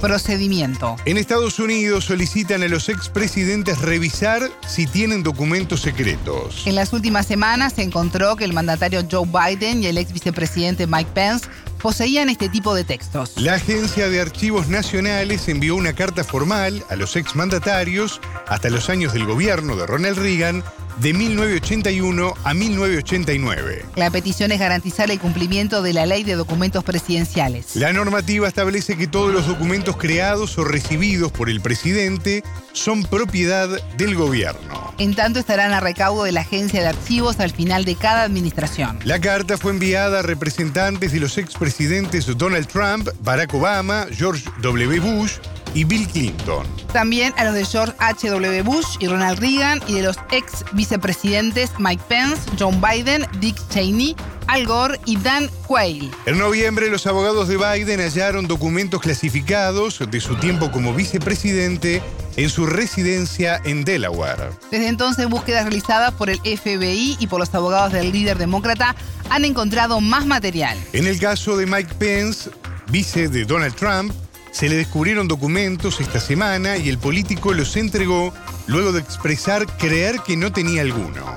Procedimiento. 0.00 0.96
En 1.04 1.16
Estados 1.16 1.58
Unidos 1.58 2.04
solicitan 2.04 2.62
a 2.62 2.68
los 2.68 2.88
expresidentes 2.88 3.80
revisar 3.80 4.50
si 4.66 4.86
tienen 4.86 5.22
documentos 5.22 5.80
secretos. 5.80 6.66
En 6.66 6.74
las 6.74 6.92
últimas 6.92 7.26
semanas 7.26 7.72
se 7.74 7.82
encontró 7.82 8.36
que 8.36 8.44
el 8.44 8.52
mandatario 8.52 9.02
Joe 9.10 9.26
Biden 9.26 9.82
y 9.82 9.86
el 9.86 9.98
ex 9.98 10.12
vicepresidente 10.12 10.86
Mike 10.86 11.10
Pence 11.14 11.46
poseían 11.80 12.28
este 12.28 12.48
tipo 12.48 12.74
de 12.74 12.84
textos. 12.84 13.34
La 13.36 13.54
Agencia 13.54 14.08
de 14.08 14.20
Archivos 14.20 14.68
Nacionales 14.68 15.48
envió 15.48 15.76
una 15.76 15.92
carta 15.92 16.24
formal 16.24 16.84
a 16.90 16.96
los 16.96 17.16
exmandatarios 17.16 18.20
hasta 18.48 18.70
los 18.70 18.90
años 18.90 19.12
del 19.12 19.24
gobierno 19.24 19.76
de 19.76 19.86
Ronald 19.86 20.18
Reagan 20.18 20.62
de 21.00 21.12
1981 21.12 22.34
a 22.44 22.54
1989. 22.54 23.84
La 23.96 24.10
petición 24.10 24.52
es 24.52 24.60
garantizar 24.60 25.10
el 25.10 25.18
cumplimiento 25.18 25.82
de 25.82 25.92
la 25.92 26.06
ley 26.06 26.24
de 26.24 26.34
documentos 26.34 26.84
presidenciales. 26.84 27.76
La 27.76 27.92
normativa 27.92 28.48
establece 28.48 28.96
que 28.96 29.06
todos 29.06 29.32
los 29.32 29.46
documentos 29.46 29.96
creados 29.96 30.58
o 30.58 30.64
recibidos 30.64 31.32
por 31.32 31.50
el 31.50 31.60
presidente 31.60 32.42
son 32.72 33.02
propiedad 33.02 33.68
del 33.96 34.14
gobierno. 34.14 34.94
En 34.98 35.14
tanto 35.14 35.38
estarán 35.38 35.72
a 35.72 35.80
recaudo 35.80 36.24
de 36.24 36.32
la 36.32 36.40
agencia 36.40 36.80
de 36.80 36.88
archivos 36.88 37.40
al 37.40 37.50
final 37.50 37.84
de 37.84 37.96
cada 37.96 38.22
administración. 38.22 38.98
La 39.04 39.20
carta 39.20 39.58
fue 39.58 39.72
enviada 39.72 40.20
a 40.20 40.22
representantes 40.22 41.12
de 41.12 41.20
los 41.20 41.38
expresidentes 41.38 42.26
Donald 42.36 42.66
Trump, 42.66 43.08
Barack 43.20 43.54
Obama, 43.54 44.06
George 44.10 44.44
W. 44.62 45.00
Bush, 45.00 45.34
y 45.76 45.84
Bill 45.84 46.08
Clinton. 46.08 46.66
También 46.92 47.34
a 47.36 47.44
los 47.44 47.54
de 47.54 47.64
George 47.66 47.92
H.W. 47.98 48.62
Bush 48.62 48.96
y 48.98 49.08
Ronald 49.08 49.38
Reagan 49.38 49.82
y 49.86 49.96
de 49.96 50.02
los 50.02 50.16
ex 50.30 50.64
vicepresidentes 50.72 51.70
Mike 51.78 52.02
Pence, 52.08 52.40
John 52.58 52.80
Biden, 52.80 53.26
Dick 53.40 53.56
Cheney, 53.68 54.16
Al 54.46 54.64
Gore 54.64 54.98
y 55.04 55.18
Dan 55.18 55.50
Quayle. 55.66 56.10
En 56.24 56.38
noviembre, 56.38 56.88
los 56.88 57.06
abogados 57.06 57.48
de 57.48 57.58
Biden 57.58 58.00
hallaron 58.00 58.46
documentos 58.46 59.02
clasificados 59.02 60.02
de 60.10 60.20
su 60.20 60.36
tiempo 60.36 60.72
como 60.72 60.94
vicepresidente 60.94 62.02
en 62.36 62.48
su 62.48 62.64
residencia 62.64 63.60
en 63.64 63.84
Delaware. 63.84 64.50
Desde 64.70 64.88
entonces, 64.88 65.28
búsquedas 65.28 65.64
realizadas 65.64 66.12
por 66.12 66.30
el 66.30 66.38
FBI 66.38 67.18
y 67.20 67.26
por 67.26 67.38
los 67.38 67.54
abogados 67.54 67.92
del 67.92 68.12
líder 68.12 68.38
demócrata 68.38 68.96
han 69.28 69.44
encontrado 69.44 70.00
más 70.00 70.24
material. 70.24 70.78
En 70.94 71.06
el 71.06 71.18
caso 71.18 71.54
de 71.58 71.66
Mike 71.66 71.94
Pence, 71.98 72.48
vice 72.88 73.28
de 73.28 73.44
Donald 73.44 73.74
Trump, 73.74 74.12
se 74.56 74.70
le 74.70 74.76
descubrieron 74.76 75.28
documentos 75.28 76.00
esta 76.00 76.18
semana 76.18 76.78
y 76.78 76.88
el 76.88 76.96
político 76.96 77.52
los 77.52 77.76
entregó 77.76 78.32
luego 78.66 78.90
de 78.90 79.00
expresar 79.00 79.66
creer 79.76 80.20
que 80.26 80.38
no 80.38 80.50
tenía 80.50 80.80
alguno. 80.80 81.36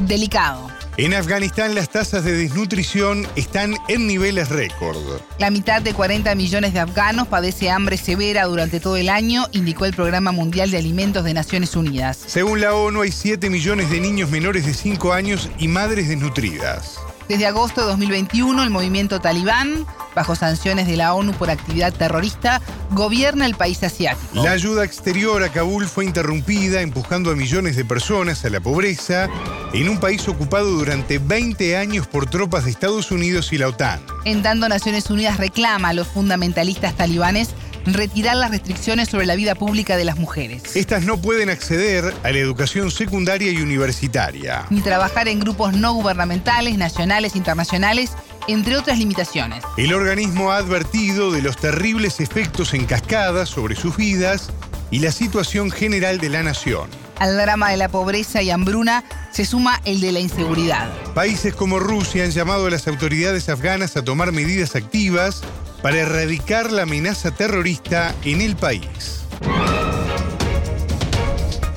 Delicado. 0.00 0.68
En 0.98 1.14
Afganistán 1.14 1.74
las 1.74 1.88
tasas 1.88 2.22
de 2.24 2.32
desnutrición 2.32 3.26
están 3.34 3.76
en 3.88 4.06
niveles 4.06 4.50
récord. 4.50 4.98
La 5.38 5.48
mitad 5.48 5.80
de 5.80 5.94
40 5.94 6.34
millones 6.34 6.74
de 6.74 6.80
afganos 6.80 7.28
padece 7.28 7.70
hambre 7.70 7.96
severa 7.96 8.44
durante 8.44 8.78
todo 8.78 8.98
el 8.98 9.08
año, 9.08 9.46
indicó 9.52 9.86
el 9.86 9.94
Programa 9.94 10.32
Mundial 10.32 10.70
de 10.70 10.76
Alimentos 10.76 11.24
de 11.24 11.32
Naciones 11.32 11.76
Unidas. 11.76 12.18
Según 12.26 12.60
la 12.60 12.74
ONU 12.74 13.00
hay 13.00 13.12
7 13.12 13.48
millones 13.48 13.88
de 13.88 14.00
niños 14.00 14.30
menores 14.30 14.66
de 14.66 14.74
5 14.74 15.14
años 15.14 15.48
y 15.58 15.66
madres 15.68 16.08
desnutridas. 16.08 16.98
Desde 17.30 17.46
agosto 17.46 17.82
de 17.82 17.86
2021, 17.86 18.60
el 18.60 18.70
movimiento 18.70 19.20
talibán, 19.20 19.86
bajo 20.16 20.34
sanciones 20.34 20.88
de 20.88 20.96
la 20.96 21.14
ONU 21.14 21.32
por 21.32 21.48
actividad 21.48 21.92
terrorista, 21.92 22.60
gobierna 22.90 23.46
el 23.46 23.54
país 23.54 23.84
asiático. 23.84 24.42
La 24.42 24.50
ayuda 24.50 24.84
exterior 24.84 25.40
a 25.44 25.48
Kabul 25.48 25.86
fue 25.86 26.04
interrumpida, 26.04 26.80
empujando 26.80 27.30
a 27.30 27.36
millones 27.36 27.76
de 27.76 27.84
personas 27.84 28.44
a 28.44 28.50
la 28.50 28.58
pobreza 28.58 29.28
en 29.72 29.88
un 29.88 30.00
país 30.00 30.26
ocupado 30.26 30.70
durante 30.70 31.20
20 31.20 31.76
años 31.76 32.08
por 32.08 32.28
tropas 32.28 32.64
de 32.64 32.72
Estados 32.72 33.12
Unidos 33.12 33.52
y 33.52 33.58
la 33.58 33.68
OTAN. 33.68 34.00
En 34.24 34.42
tanto, 34.42 34.68
Naciones 34.68 35.08
Unidas 35.08 35.36
reclama 35.36 35.90
a 35.90 35.92
los 35.92 36.08
fundamentalistas 36.08 36.96
talibanes 36.96 37.50
retirar 37.86 38.36
las 38.36 38.50
restricciones 38.50 39.08
sobre 39.08 39.26
la 39.26 39.34
vida 39.34 39.54
pública 39.54 39.96
de 39.96 40.04
las 40.04 40.18
mujeres. 40.18 40.76
Estas 40.76 41.04
no 41.04 41.20
pueden 41.20 41.50
acceder 41.50 42.14
a 42.22 42.30
la 42.30 42.38
educación 42.38 42.90
secundaria 42.90 43.50
y 43.50 43.60
universitaria. 43.62 44.66
Ni 44.70 44.80
trabajar 44.80 45.28
en 45.28 45.40
grupos 45.40 45.74
no 45.74 45.92
gubernamentales, 45.94 46.76
nacionales, 46.78 47.36
internacionales, 47.36 48.12
entre 48.48 48.76
otras 48.76 48.98
limitaciones. 48.98 49.62
El 49.76 49.94
organismo 49.94 50.50
ha 50.50 50.56
advertido 50.56 51.30
de 51.32 51.42
los 51.42 51.56
terribles 51.56 52.20
efectos 52.20 52.74
en 52.74 52.86
cascada 52.86 53.46
sobre 53.46 53.76
sus 53.76 53.96
vidas 53.96 54.50
y 54.90 55.00
la 55.00 55.12
situación 55.12 55.70
general 55.70 56.18
de 56.18 56.28
la 56.30 56.42
nación. 56.42 56.88
Al 57.18 57.36
drama 57.36 57.70
de 57.70 57.76
la 57.76 57.90
pobreza 57.90 58.40
y 58.40 58.50
hambruna 58.50 59.04
se 59.30 59.44
suma 59.44 59.80
el 59.84 60.00
de 60.00 60.10
la 60.10 60.20
inseguridad. 60.20 60.90
Países 61.14 61.54
como 61.54 61.78
Rusia 61.78 62.24
han 62.24 62.30
llamado 62.30 62.66
a 62.66 62.70
las 62.70 62.88
autoridades 62.88 63.50
afganas 63.50 63.96
a 63.96 64.02
tomar 64.02 64.32
medidas 64.32 64.74
activas 64.74 65.42
para 65.82 66.00
erradicar 66.00 66.70
la 66.72 66.82
amenaza 66.82 67.30
terrorista 67.30 68.14
en 68.24 68.40
el 68.40 68.56
país. 68.56 69.24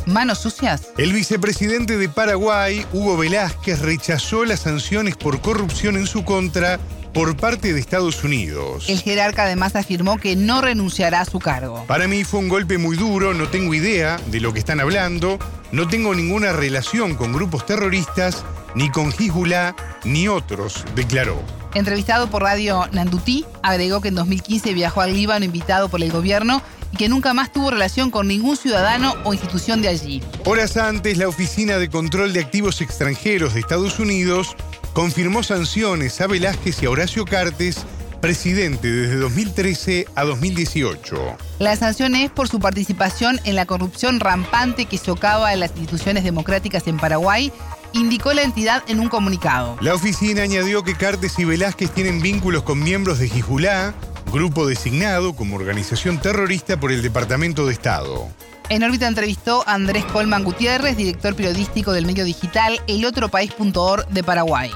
manos 0.05 0.39
sucias? 0.39 0.89
El 0.97 1.13
vicepresidente 1.13 1.97
de 1.97 2.09
Paraguay, 2.09 2.85
Hugo 2.91 3.17
Velázquez, 3.17 3.79
rechazó 3.79 4.45
las 4.45 4.61
sanciones 4.61 5.15
por 5.15 5.41
corrupción 5.41 5.95
en 5.95 6.07
su 6.07 6.23
contra 6.23 6.79
por 7.13 7.37
parte 7.37 7.73
de 7.73 7.79
Estados 7.79 8.23
Unidos. 8.23 8.89
El 8.89 8.99
jerarca 8.99 9.43
además 9.43 9.75
afirmó 9.75 10.17
que 10.17 10.35
no 10.35 10.61
renunciará 10.61 11.21
a 11.21 11.25
su 11.25 11.39
cargo. 11.39 11.85
Para 11.87 12.07
mí 12.07 12.23
fue 12.23 12.39
un 12.39 12.49
golpe 12.49 12.77
muy 12.77 12.97
duro, 12.97 13.33
no 13.33 13.47
tengo 13.47 13.73
idea 13.73 14.19
de 14.27 14.39
lo 14.39 14.51
que 14.51 14.59
están 14.59 14.79
hablando, 14.79 15.37
no 15.71 15.87
tengo 15.87 16.13
ninguna 16.15 16.53
relación 16.53 17.15
con 17.15 17.33
grupos 17.33 17.65
terroristas, 17.65 18.43
ni 18.75 18.89
con 18.89 19.11
Hezbollah, 19.11 19.75
ni 20.03 20.27
otros, 20.27 20.83
declaró. 20.95 21.41
Entrevistado 21.75 22.29
por 22.29 22.43
Radio 22.43 22.87
Nandutí, 22.91 23.45
agregó 23.63 23.99
que 23.99 24.09
en 24.09 24.15
2015 24.15 24.73
viajó 24.73 25.01
al 25.01 25.13
Líbano 25.13 25.43
invitado 25.45 25.89
por 25.89 26.03
el 26.03 26.11
gobierno 26.11 26.61
y 26.91 26.97
que 26.97 27.09
nunca 27.09 27.33
más 27.33 27.51
tuvo 27.51 27.71
relación 27.71 28.11
con 28.11 28.27
ningún 28.27 28.57
ciudadano 28.57 29.15
o 29.23 29.33
institución 29.33 29.81
de 29.81 29.87
allí. 29.87 30.21
Horas 30.45 30.77
antes, 30.77 31.17
la 31.17 31.27
Oficina 31.27 31.79
de 31.79 31.89
Control 31.89 32.31
de 32.31 32.41
Activos 32.41 32.79
Extranjeros 32.81 33.55
de 33.55 33.61
Estados 33.61 33.97
Unidos 33.99 34.55
confirmó 34.93 35.41
sanciones 35.41 36.21
a 36.21 36.27
Velázquez 36.27 36.83
y 36.83 36.85
a 36.85 36.91
Horacio 36.91 37.25
Cartes, 37.25 37.83
presidente 38.21 38.87
desde 38.91 39.15
2013 39.15 40.07
a 40.13 40.23
2018. 40.25 41.37
La 41.57 41.75
sanción 41.75 42.13
es 42.13 42.29
por 42.29 42.47
su 42.47 42.59
participación 42.59 43.39
en 43.45 43.55
la 43.55 43.65
corrupción 43.65 44.19
rampante 44.19 44.85
que 44.85 44.99
socava 44.99 45.53
en 45.53 45.59
las 45.59 45.71
instituciones 45.71 46.23
democráticas 46.23 46.87
en 46.87 46.97
Paraguay 46.97 47.51
indicó 47.93 48.33
la 48.33 48.41
entidad 48.41 48.83
en 48.87 48.99
un 48.99 49.09
comunicado. 49.09 49.77
La 49.81 49.93
oficina 49.93 50.43
añadió 50.43 50.83
que 50.83 50.95
Cartes 50.95 51.37
y 51.39 51.45
Velázquez 51.45 51.91
tienen 51.91 52.21
vínculos 52.21 52.63
con 52.63 52.83
miembros 52.83 53.19
de 53.19 53.27
Hezbollah, 53.27 53.93
grupo 54.31 54.65
designado 54.65 55.33
como 55.33 55.55
organización 55.55 56.19
terrorista 56.19 56.79
por 56.79 56.91
el 56.91 57.01
Departamento 57.01 57.65
de 57.65 57.73
Estado. 57.73 58.27
En 58.69 58.83
órbita 58.83 59.07
entrevistó 59.07 59.63
a 59.67 59.73
Andrés 59.73 60.05
Colman 60.05 60.43
Gutiérrez, 60.43 60.97
director 60.97 61.35
periodístico 61.35 61.91
del 61.91 62.05
medio 62.05 62.25
digital 62.25 62.81
El 62.87 63.05
Otro 63.05 63.29
País.org 63.29 64.07
de 64.07 64.23
Paraguay. 64.23 64.71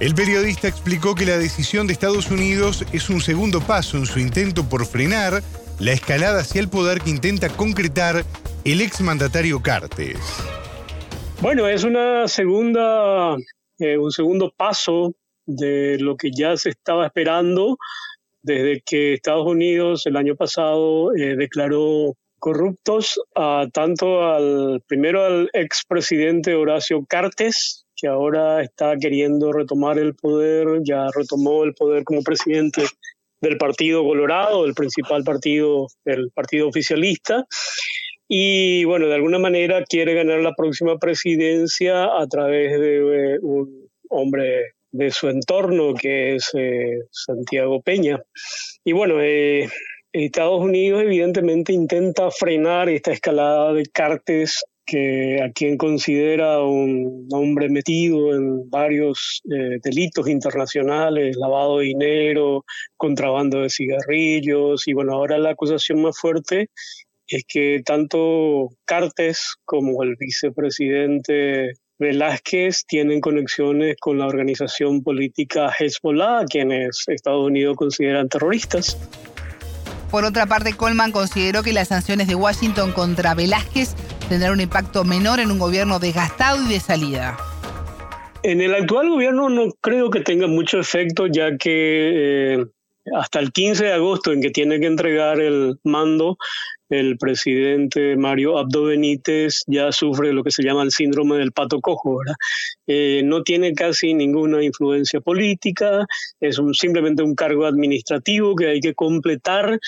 El 0.00 0.14
periodista 0.14 0.68
explicó 0.68 1.14
que 1.14 1.26
la 1.26 1.38
decisión 1.38 1.86
de 1.86 1.92
Estados 1.92 2.30
Unidos 2.30 2.84
es 2.92 3.10
un 3.10 3.20
segundo 3.20 3.60
paso 3.60 3.96
en 3.96 4.06
su 4.06 4.20
intento 4.20 4.68
por 4.68 4.86
frenar 4.86 5.42
la 5.78 5.92
escalada 5.92 6.40
hacia 6.40 6.60
el 6.60 6.68
poder 6.68 7.00
que 7.00 7.10
intenta 7.10 7.48
concretar 7.48 8.24
el 8.64 8.80
exmandatario 8.80 9.60
Cartes. 9.60 10.18
Bueno, 11.40 11.68
es 11.68 11.84
una 11.84 12.26
segunda, 12.26 13.36
eh, 13.78 13.96
un 13.96 14.10
segundo 14.10 14.52
paso 14.56 15.14
de 15.46 15.96
lo 16.00 16.16
que 16.16 16.30
ya 16.36 16.56
se 16.56 16.70
estaba 16.70 17.06
esperando 17.06 17.78
desde 18.42 18.82
que 18.84 19.14
Estados 19.14 19.46
Unidos 19.46 20.04
el 20.06 20.16
año 20.16 20.34
pasado 20.34 21.14
eh, 21.14 21.36
declaró 21.36 22.16
corruptos 22.40 23.20
a, 23.36 23.68
tanto 23.72 24.26
al 24.26 24.82
primero 24.88 25.24
al 25.24 25.48
expresidente 25.52 26.56
Horacio 26.56 27.04
Cartes, 27.08 27.86
que 27.94 28.08
ahora 28.08 28.60
está 28.60 28.96
queriendo 28.96 29.52
retomar 29.52 29.96
el 29.96 30.16
poder, 30.16 30.80
ya 30.82 31.06
retomó 31.14 31.62
el 31.62 31.72
poder 31.74 32.02
como 32.02 32.22
presidente 32.22 32.82
del 33.40 33.58
Partido 33.58 34.02
Colorado, 34.02 34.64
el 34.64 34.74
principal 34.74 35.22
partido, 35.22 35.86
el 36.04 36.32
partido 36.32 36.66
oficialista, 36.68 37.46
y 38.28 38.84
bueno, 38.84 39.06
de 39.06 39.14
alguna 39.14 39.38
manera 39.38 39.82
quiere 39.84 40.12
ganar 40.12 40.40
la 40.40 40.54
próxima 40.54 40.98
presidencia 40.98 42.04
a 42.04 42.26
través 42.26 42.78
de 42.78 42.96
eh, 42.96 43.38
un 43.40 43.88
hombre 44.10 44.74
de 44.90 45.10
su 45.10 45.28
entorno 45.28 45.94
que 45.94 46.34
es 46.36 46.50
eh, 46.54 47.00
Santiago 47.10 47.80
Peña. 47.80 48.20
Y 48.84 48.92
bueno, 48.92 49.16
eh, 49.22 49.68
Estados 50.12 50.60
Unidos 50.60 51.02
evidentemente 51.02 51.72
intenta 51.72 52.30
frenar 52.30 52.90
esta 52.90 53.12
escalada 53.12 53.72
de 53.72 53.86
cartes 53.86 54.62
que 54.84 55.42
a 55.42 55.50
quien 55.50 55.76
considera 55.76 56.62
un 56.62 57.28
hombre 57.32 57.68
metido 57.68 58.34
en 58.34 58.70
varios 58.70 59.42
delitos 59.44 60.26
internacionales, 60.28 61.36
lavado 61.36 61.80
de 61.80 61.86
dinero, 61.86 62.64
contrabando 62.96 63.60
de 63.60 63.68
cigarrillos, 63.68 64.88
y 64.88 64.94
bueno, 64.94 65.12
ahora 65.12 65.36
la 65.36 65.50
acusación 65.50 66.00
más 66.00 66.18
fuerte 66.18 66.70
es 67.28 67.44
que 67.46 67.82
tanto 67.84 68.70
Cartes 68.84 69.56
como 69.64 70.02
el 70.02 70.16
vicepresidente 70.18 71.72
Velázquez 71.98 72.84
tienen 72.86 73.20
conexiones 73.20 73.96
con 74.00 74.18
la 74.18 74.26
organización 74.26 75.02
política 75.02 75.72
Hezbollah, 75.76 76.44
quienes 76.48 77.04
Estados 77.08 77.44
Unidos 77.44 77.76
consideran 77.76 78.28
terroristas. 78.28 78.96
Por 80.10 80.24
otra 80.24 80.46
parte, 80.46 80.72
Coleman 80.74 81.12
consideró 81.12 81.62
que 81.62 81.72
las 81.72 81.88
sanciones 81.88 82.28
de 82.28 82.34
Washington 82.34 82.92
contra 82.92 83.34
Velázquez 83.34 83.94
tendrán 84.28 84.52
un 84.52 84.60
impacto 84.60 85.04
menor 85.04 85.38
en 85.40 85.50
un 85.50 85.58
gobierno 85.58 85.98
desgastado 85.98 86.62
y 86.64 86.68
de 86.68 86.80
salida. 86.80 87.36
En 88.42 88.60
el 88.60 88.74
actual 88.74 89.10
gobierno 89.10 89.50
no 89.50 89.72
creo 89.80 90.10
que 90.10 90.20
tenga 90.20 90.46
mucho 90.46 90.78
efecto, 90.78 91.26
ya 91.26 91.56
que 91.58 92.54
eh, 92.54 92.64
hasta 93.16 93.40
el 93.40 93.52
15 93.52 93.84
de 93.84 93.92
agosto, 93.92 94.32
en 94.32 94.40
que 94.40 94.50
tiene 94.50 94.80
que 94.80 94.86
entregar 94.86 95.40
el 95.40 95.78
mando, 95.84 96.36
el 96.88 97.18
presidente 97.18 98.16
Mario 98.16 98.58
Abdo 98.58 98.84
Benítez 98.84 99.62
ya 99.66 99.92
sufre 99.92 100.32
lo 100.32 100.42
que 100.42 100.50
se 100.50 100.62
llama 100.62 100.82
el 100.82 100.90
síndrome 100.90 101.36
del 101.36 101.52
pato 101.52 101.80
cojo, 101.80 102.20
eh, 102.86 103.22
no 103.24 103.42
tiene 103.42 103.74
casi 103.74 104.14
ninguna 104.14 104.62
influencia 104.62 105.20
política, 105.20 106.06
es 106.40 106.58
un, 106.58 106.74
simplemente 106.74 107.22
un 107.22 107.34
cargo 107.34 107.66
administrativo 107.66 108.56
que 108.56 108.68
hay 108.68 108.80
que 108.80 108.94
completar 108.94 109.78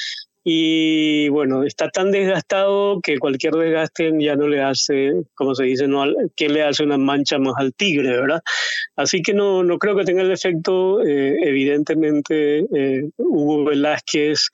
y 0.43 1.29
bueno, 1.29 1.65
está 1.65 1.91
tan 1.91 2.11
desgastado 2.11 3.01
que 3.03 3.19
cualquier 3.19 3.55
desgaste 3.55 4.11
ya 4.19 4.37
no 4.37 4.49
le 4.49 4.63
hace, 4.63 5.13
como 5.35 5.55
se 5.55 5.65
dice, 5.65 5.87
no, 5.87 6.05
que 6.35 6.49
le 6.49 6.63
hace 6.63 6.83
una 6.83 6.97
mancha 6.97 7.39
más 7.39 7.55
al 7.59 7.75
tigre, 7.75 8.11
¿verdad? 8.11 8.41
Así 8.97 9.21
que 9.21 9.35
no, 9.35 9.63
no 9.63 9.79
creo 9.79 9.97
que 9.97 10.05
tenga 10.05 10.23
el 10.23 10.33
efecto, 10.33 11.03
eh, 11.03 11.37
evidentemente, 11.43 12.61
eh, 12.75 13.11
Hugo 13.19 13.65
Velázquez 13.65 14.49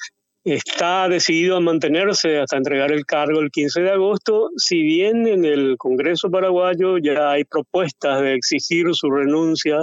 está 0.44 1.09
decidido 1.09 1.57
a 1.57 1.61
mantenerse 1.61 2.38
hasta 2.38 2.57
entregar 2.57 2.92
el 2.92 3.05
cargo 3.05 3.40
el 3.40 3.51
15 3.51 3.83
de 3.83 3.90
agosto, 3.90 4.51
si 4.57 4.83
bien 4.83 5.27
en 5.27 5.44
el 5.44 5.77
Congreso 5.77 6.31
paraguayo 6.31 6.99
ya 6.99 7.33
hay 7.33 7.44
propuestas 7.44 8.20
de 8.22 8.35
exigir 8.35 8.87
su 8.92 9.11
renuncia 9.11 9.79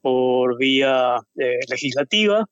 por 0.00 0.56
vía 0.58 1.16
eh, 1.36 1.58
legislativa, 1.68 2.46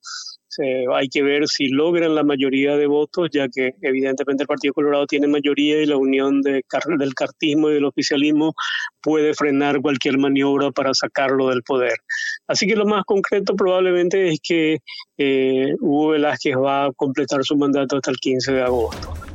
hay 0.93 1.07
que 1.09 1.21
ver 1.21 1.47
si 1.47 1.67
logran 1.69 2.15
la 2.15 2.23
mayoría 2.23 2.77
de 2.77 2.87
votos, 2.87 3.29
ya 3.31 3.47
que 3.47 3.75
evidentemente 3.81 4.43
el 4.43 4.47
Partido 4.47 4.73
Colorado 4.73 5.05
tiene 5.07 5.27
mayoría 5.27 5.81
y 5.81 5.85
la 5.85 5.97
unión 5.97 6.41
de, 6.41 6.63
del 6.97 7.13
cartismo 7.13 7.69
y 7.69 7.75
del 7.75 7.85
oficialismo 7.85 8.53
puede 9.01 9.33
frenar 9.33 9.81
cualquier 9.81 10.17
maniobra 10.17 10.71
para 10.71 10.93
sacarlo 10.93 11.49
del 11.49 11.63
poder. 11.63 11.97
Así 12.47 12.67
que 12.67 12.75
lo 12.75 12.85
más 12.85 13.03
concreto 13.05 13.55
probablemente 13.55 14.29
es 14.29 14.39
que 14.41 14.79
eh, 15.17 15.73
Hugo 15.79 16.09
Velázquez 16.09 16.55
va 16.55 16.85
a 16.85 16.91
completar 16.93 17.43
su 17.43 17.55
mandato 17.55 17.97
hasta 17.97 18.11
el 18.11 18.17
15 18.17 18.53
de 18.53 18.61
agosto. 18.61 19.34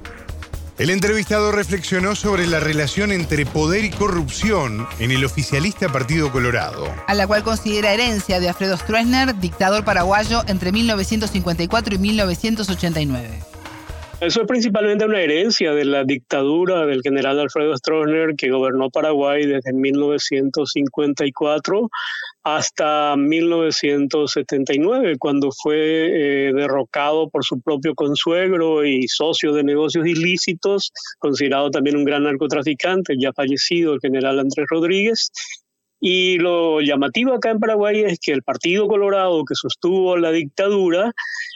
El 0.81 0.89
entrevistado 0.89 1.53
reflexionó 1.53 2.15
sobre 2.15 2.47
la 2.47 2.59
relación 2.59 3.13
entre 3.13 3.45
poder 3.45 3.85
y 3.85 3.91
corrupción 3.91 4.89
en 4.99 5.11
el 5.11 5.27
oficialista 5.27 5.93
Partido 5.93 6.33
Colorado. 6.33 6.87
A 7.07 7.13
la 7.13 7.27
cual 7.27 7.43
considera 7.43 7.93
herencia 7.93 8.41
de 8.41 8.49
Alfredo 8.49 8.79
Stroessner, 8.79 9.39
dictador 9.39 9.85
paraguayo 9.85 10.43
entre 10.47 10.73
1954 10.73 11.97
y 11.97 11.99
1989. 11.99 13.50
Eso 14.21 14.43
es 14.43 14.47
principalmente 14.47 15.07
una 15.07 15.23
herencia 15.23 15.73
de 15.73 15.87
la 15.87 16.05
dictadura 16.05 16.85
del 16.85 17.01
general 17.01 17.41
Alfredo 17.41 17.75
Stroessner 17.75 18.37
que 18.37 18.51
gobernó 18.51 18.91
Paraguay 18.91 19.47
desde 19.47 19.73
1954 19.73 21.89
hasta 22.43 23.17
1979, 23.17 25.17
cuando 25.19 25.51
fue 25.51 25.79
eh, 25.79 26.53
derrocado 26.53 27.31
por 27.31 27.47
su 27.47 27.63
propio 27.63 27.95
consuegro 27.95 28.85
y 28.85 29.09
socio 29.09 29.55
de 29.55 29.65
negocios 29.65 30.07
ilícitos, 30.07 30.93
considerado 31.19 31.71
también 31.71 31.97
un 31.97 32.05
gran 32.05 32.25
narcotraficante, 32.25 33.15
ya 33.19 33.33
fallecido 33.33 33.95
el 33.95 34.01
general 34.01 34.39
Andrés 34.39 34.67
Rodríguez, 34.69 35.31
y 36.01 36.39
lo 36.39 36.81
llamativo 36.81 37.35
acá 37.35 37.51
en 37.51 37.61
Paraguay 37.61 38.01
es 38.01 38.19
que 38.19 38.33
el 38.33 38.43
Partido 38.43 38.89
Colorado 38.89 39.45
que 39.45 39.55
sostuvo 39.55 40.17
la 40.17 40.33
dictadura 40.33 41.13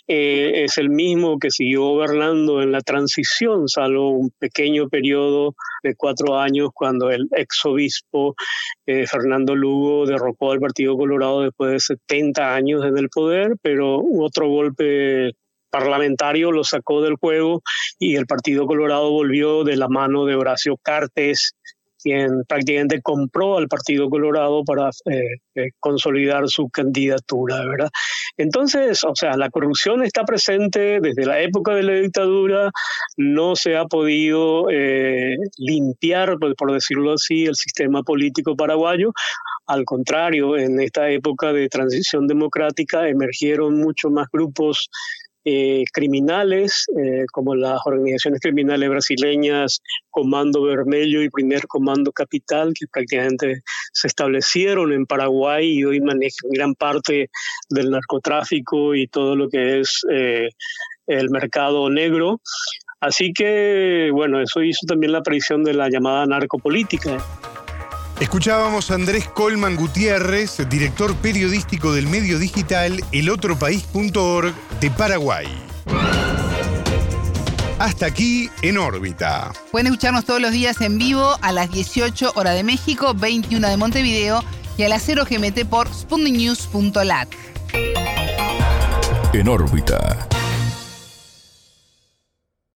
eh, 0.06 0.64
es 0.64 0.76
el 0.76 0.90
mismo 0.90 1.38
que 1.38 1.50
siguió 1.50 1.82
gobernando 1.82 2.60
en 2.60 2.70
la 2.70 2.82
transición, 2.82 3.68
salvo 3.68 4.10
un 4.10 4.30
pequeño 4.38 4.90
periodo 4.90 5.54
de 5.82 5.94
cuatro 5.96 6.38
años 6.38 6.68
cuando 6.74 7.10
el 7.10 7.26
ex 7.34 7.64
obispo 7.64 8.34
eh, 8.84 9.06
Fernando 9.06 9.56
Lugo 9.56 10.04
derrocó 10.04 10.52
al 10.52 10.60
Partido 10.60 10.96
Colorado 10.98 11.40
después 11.40 11.72
de 11.72 11.80
70 11.80 12.54
años 12.54 12.84
en 12.84 12.98
el 12.98 13.08
poder, 13.08 13.54
pero 13.62 14.02
otro 14.20 14.48
golpe 14.48 15.32
parlamentario 15.70 16.52
lo 16.52 16.62
sacó 16.62 17.00
del 17.02 17.16
juego 17.16 17.62
y 17.98 18.14
el 18.16 18.26
Partido 18.26 18.66
Colorado 18.66 19.10
volvió 19.10 19.64
de 19.64 19.76
la 19.76 19.88
mano 19.88 20.24
de 20.24 20.36
Horacio 20.36 20.76
Cartes 20.76 21.56
quien 22.04 22.44
prácticamente 22.46 23.00
compró 23.00 23.56
al 23.56 23.66
Partido 23.66 24.10
Colorado 24.10 24.62
para 24.62 24.90
eh, 25.10 25.22
eh, 25.54 25.70
consolidar 25.80 26.46
su 26.48 26.68
candidatura, 26.68 27.64
¿verdad? 27.64 27.88
Entonces, 28.36 29.02
o 29.04 29.14
sea, 29.14 29.36
la 29.36 29.48
corrupción 29.48 30.04
está 30.04 30.24
presente 30.24 31.00
desde 31.00 31.24
la 31.24 31.40
época 31.40 31.74
de 31.74 31.82
la 31.82 31.94
dictadura, 31.94 32.70
no 33.16 33.56
se 33.56 33.76
ha 33.76 33.86
podido 33.86 34.68
eh, 34.70 35.36
limpiar, 35.56 36.36
por 36.38 36.72
decirlo 36.72 37.14
así, 37.14 37.46
el 37.46 37.54
sistema 37.54 38.02
político 38.02 38.54
paraguayo. 38.54 39.12
Al 39.66 39.84
contrario, 39.86 40.58
en 40.58 40.80
esta 40.80 41.08
época 41.08 41.52
de 41.54 41.68
transición 41.68 42.26
democrática 42.26 43.08
emergieron 43.08 43.80
muchos 43.80 44.12
más 44.12 44.28
grupos 44.30 44.90
eh, 45.44 45.84
criminales, 45.92 46.86
eh, 46.98 47.26
como 47.30 47.54
las 47.54 47.80
organizaciones 47.84 48.40
criminales 48.40 48.88
brasileñas 48.88 49.82
Comando 50.10 50.62
Vermelho 50.62 51.22
y 51.22 51.28
Primer 51.28 51.66
Comando 51.66 52.12
Capital, 52.12 52.72
que 52.78 52.86
prácticamente 52.86 53.62
se 53.92 54.06
establecieron 54.06 54.92
en 54.92 55.06
Paraguay 55.06 55.70
y 55.70 55.84
hoy 55.84 56.00
manejan 56.00 56.50
gran 56.50 56.74
parte 56.74 57.28
del 57.68 57.90
narcotráfico 57.90 58.94
y 58.94 59.06
todo 59.06 59.36
lo 59.36 59.48
que 59.48 59.80
es 59.80 60.02
eh, 60.10 60.48
el 61.06 61.30
mercado 61.30 61.90
negro. 61.90 62.40
Así 63.00 63.32
que, 63.34 64.08
bueno, 64.12 64.40
eso 64.40 64.62
hizo 64.62 64.86
también 64.86 65.12
la 65.12 65.18
aparición 65.18 65.62
de 65.62 65.74
la 65.74 65.90
llamada 65.90 66.24
narcopolítica. 66.24 67.18
Escuchábamos 68.20 68.90
a 68.90 68.94
Andrés 68.94 69.28
Colman 69.28 69.76
Gutiérrez, 69.76 70.68
director 70.68 71.14
periodístico 71.16 71.92
del 71.92 72.06
medio 72.06 72.38
digital 72.38 73.04
elotropaís.org 73.12 74.54
de 74.80 74.90
Paraguay. 74.90 75.46
Hasta 77.78 78.06
aquí 78.06 78.48
en 78.62 78.78
órbita. 78.78 79.52
Pueden 79.72 79.88
escucharnos 79.88 80.24
todos 80.24 80.40
los 80.40 80.52
días 80.52 80.80
en 80.80 80.96
vivo 80.96 81.36
a 81.42 81.52
las 81.52 81.70
18 81.70 82.32
horas 82.36 82.54
de 82.54 82.62
México, 82.62 83.14
21 83.14 83.68
de 83.68 83.76
Montevideo 83.76 84.44
y 84.78 84.84
a 84.84 84.88
las 84.88 85.02
0 85.02 85.24
GMT 85.28 85.64
por 85.68 85.92
spundinews.lat. 85.92 87.28
En 89.32 89.48
órbita. 89.48 90.28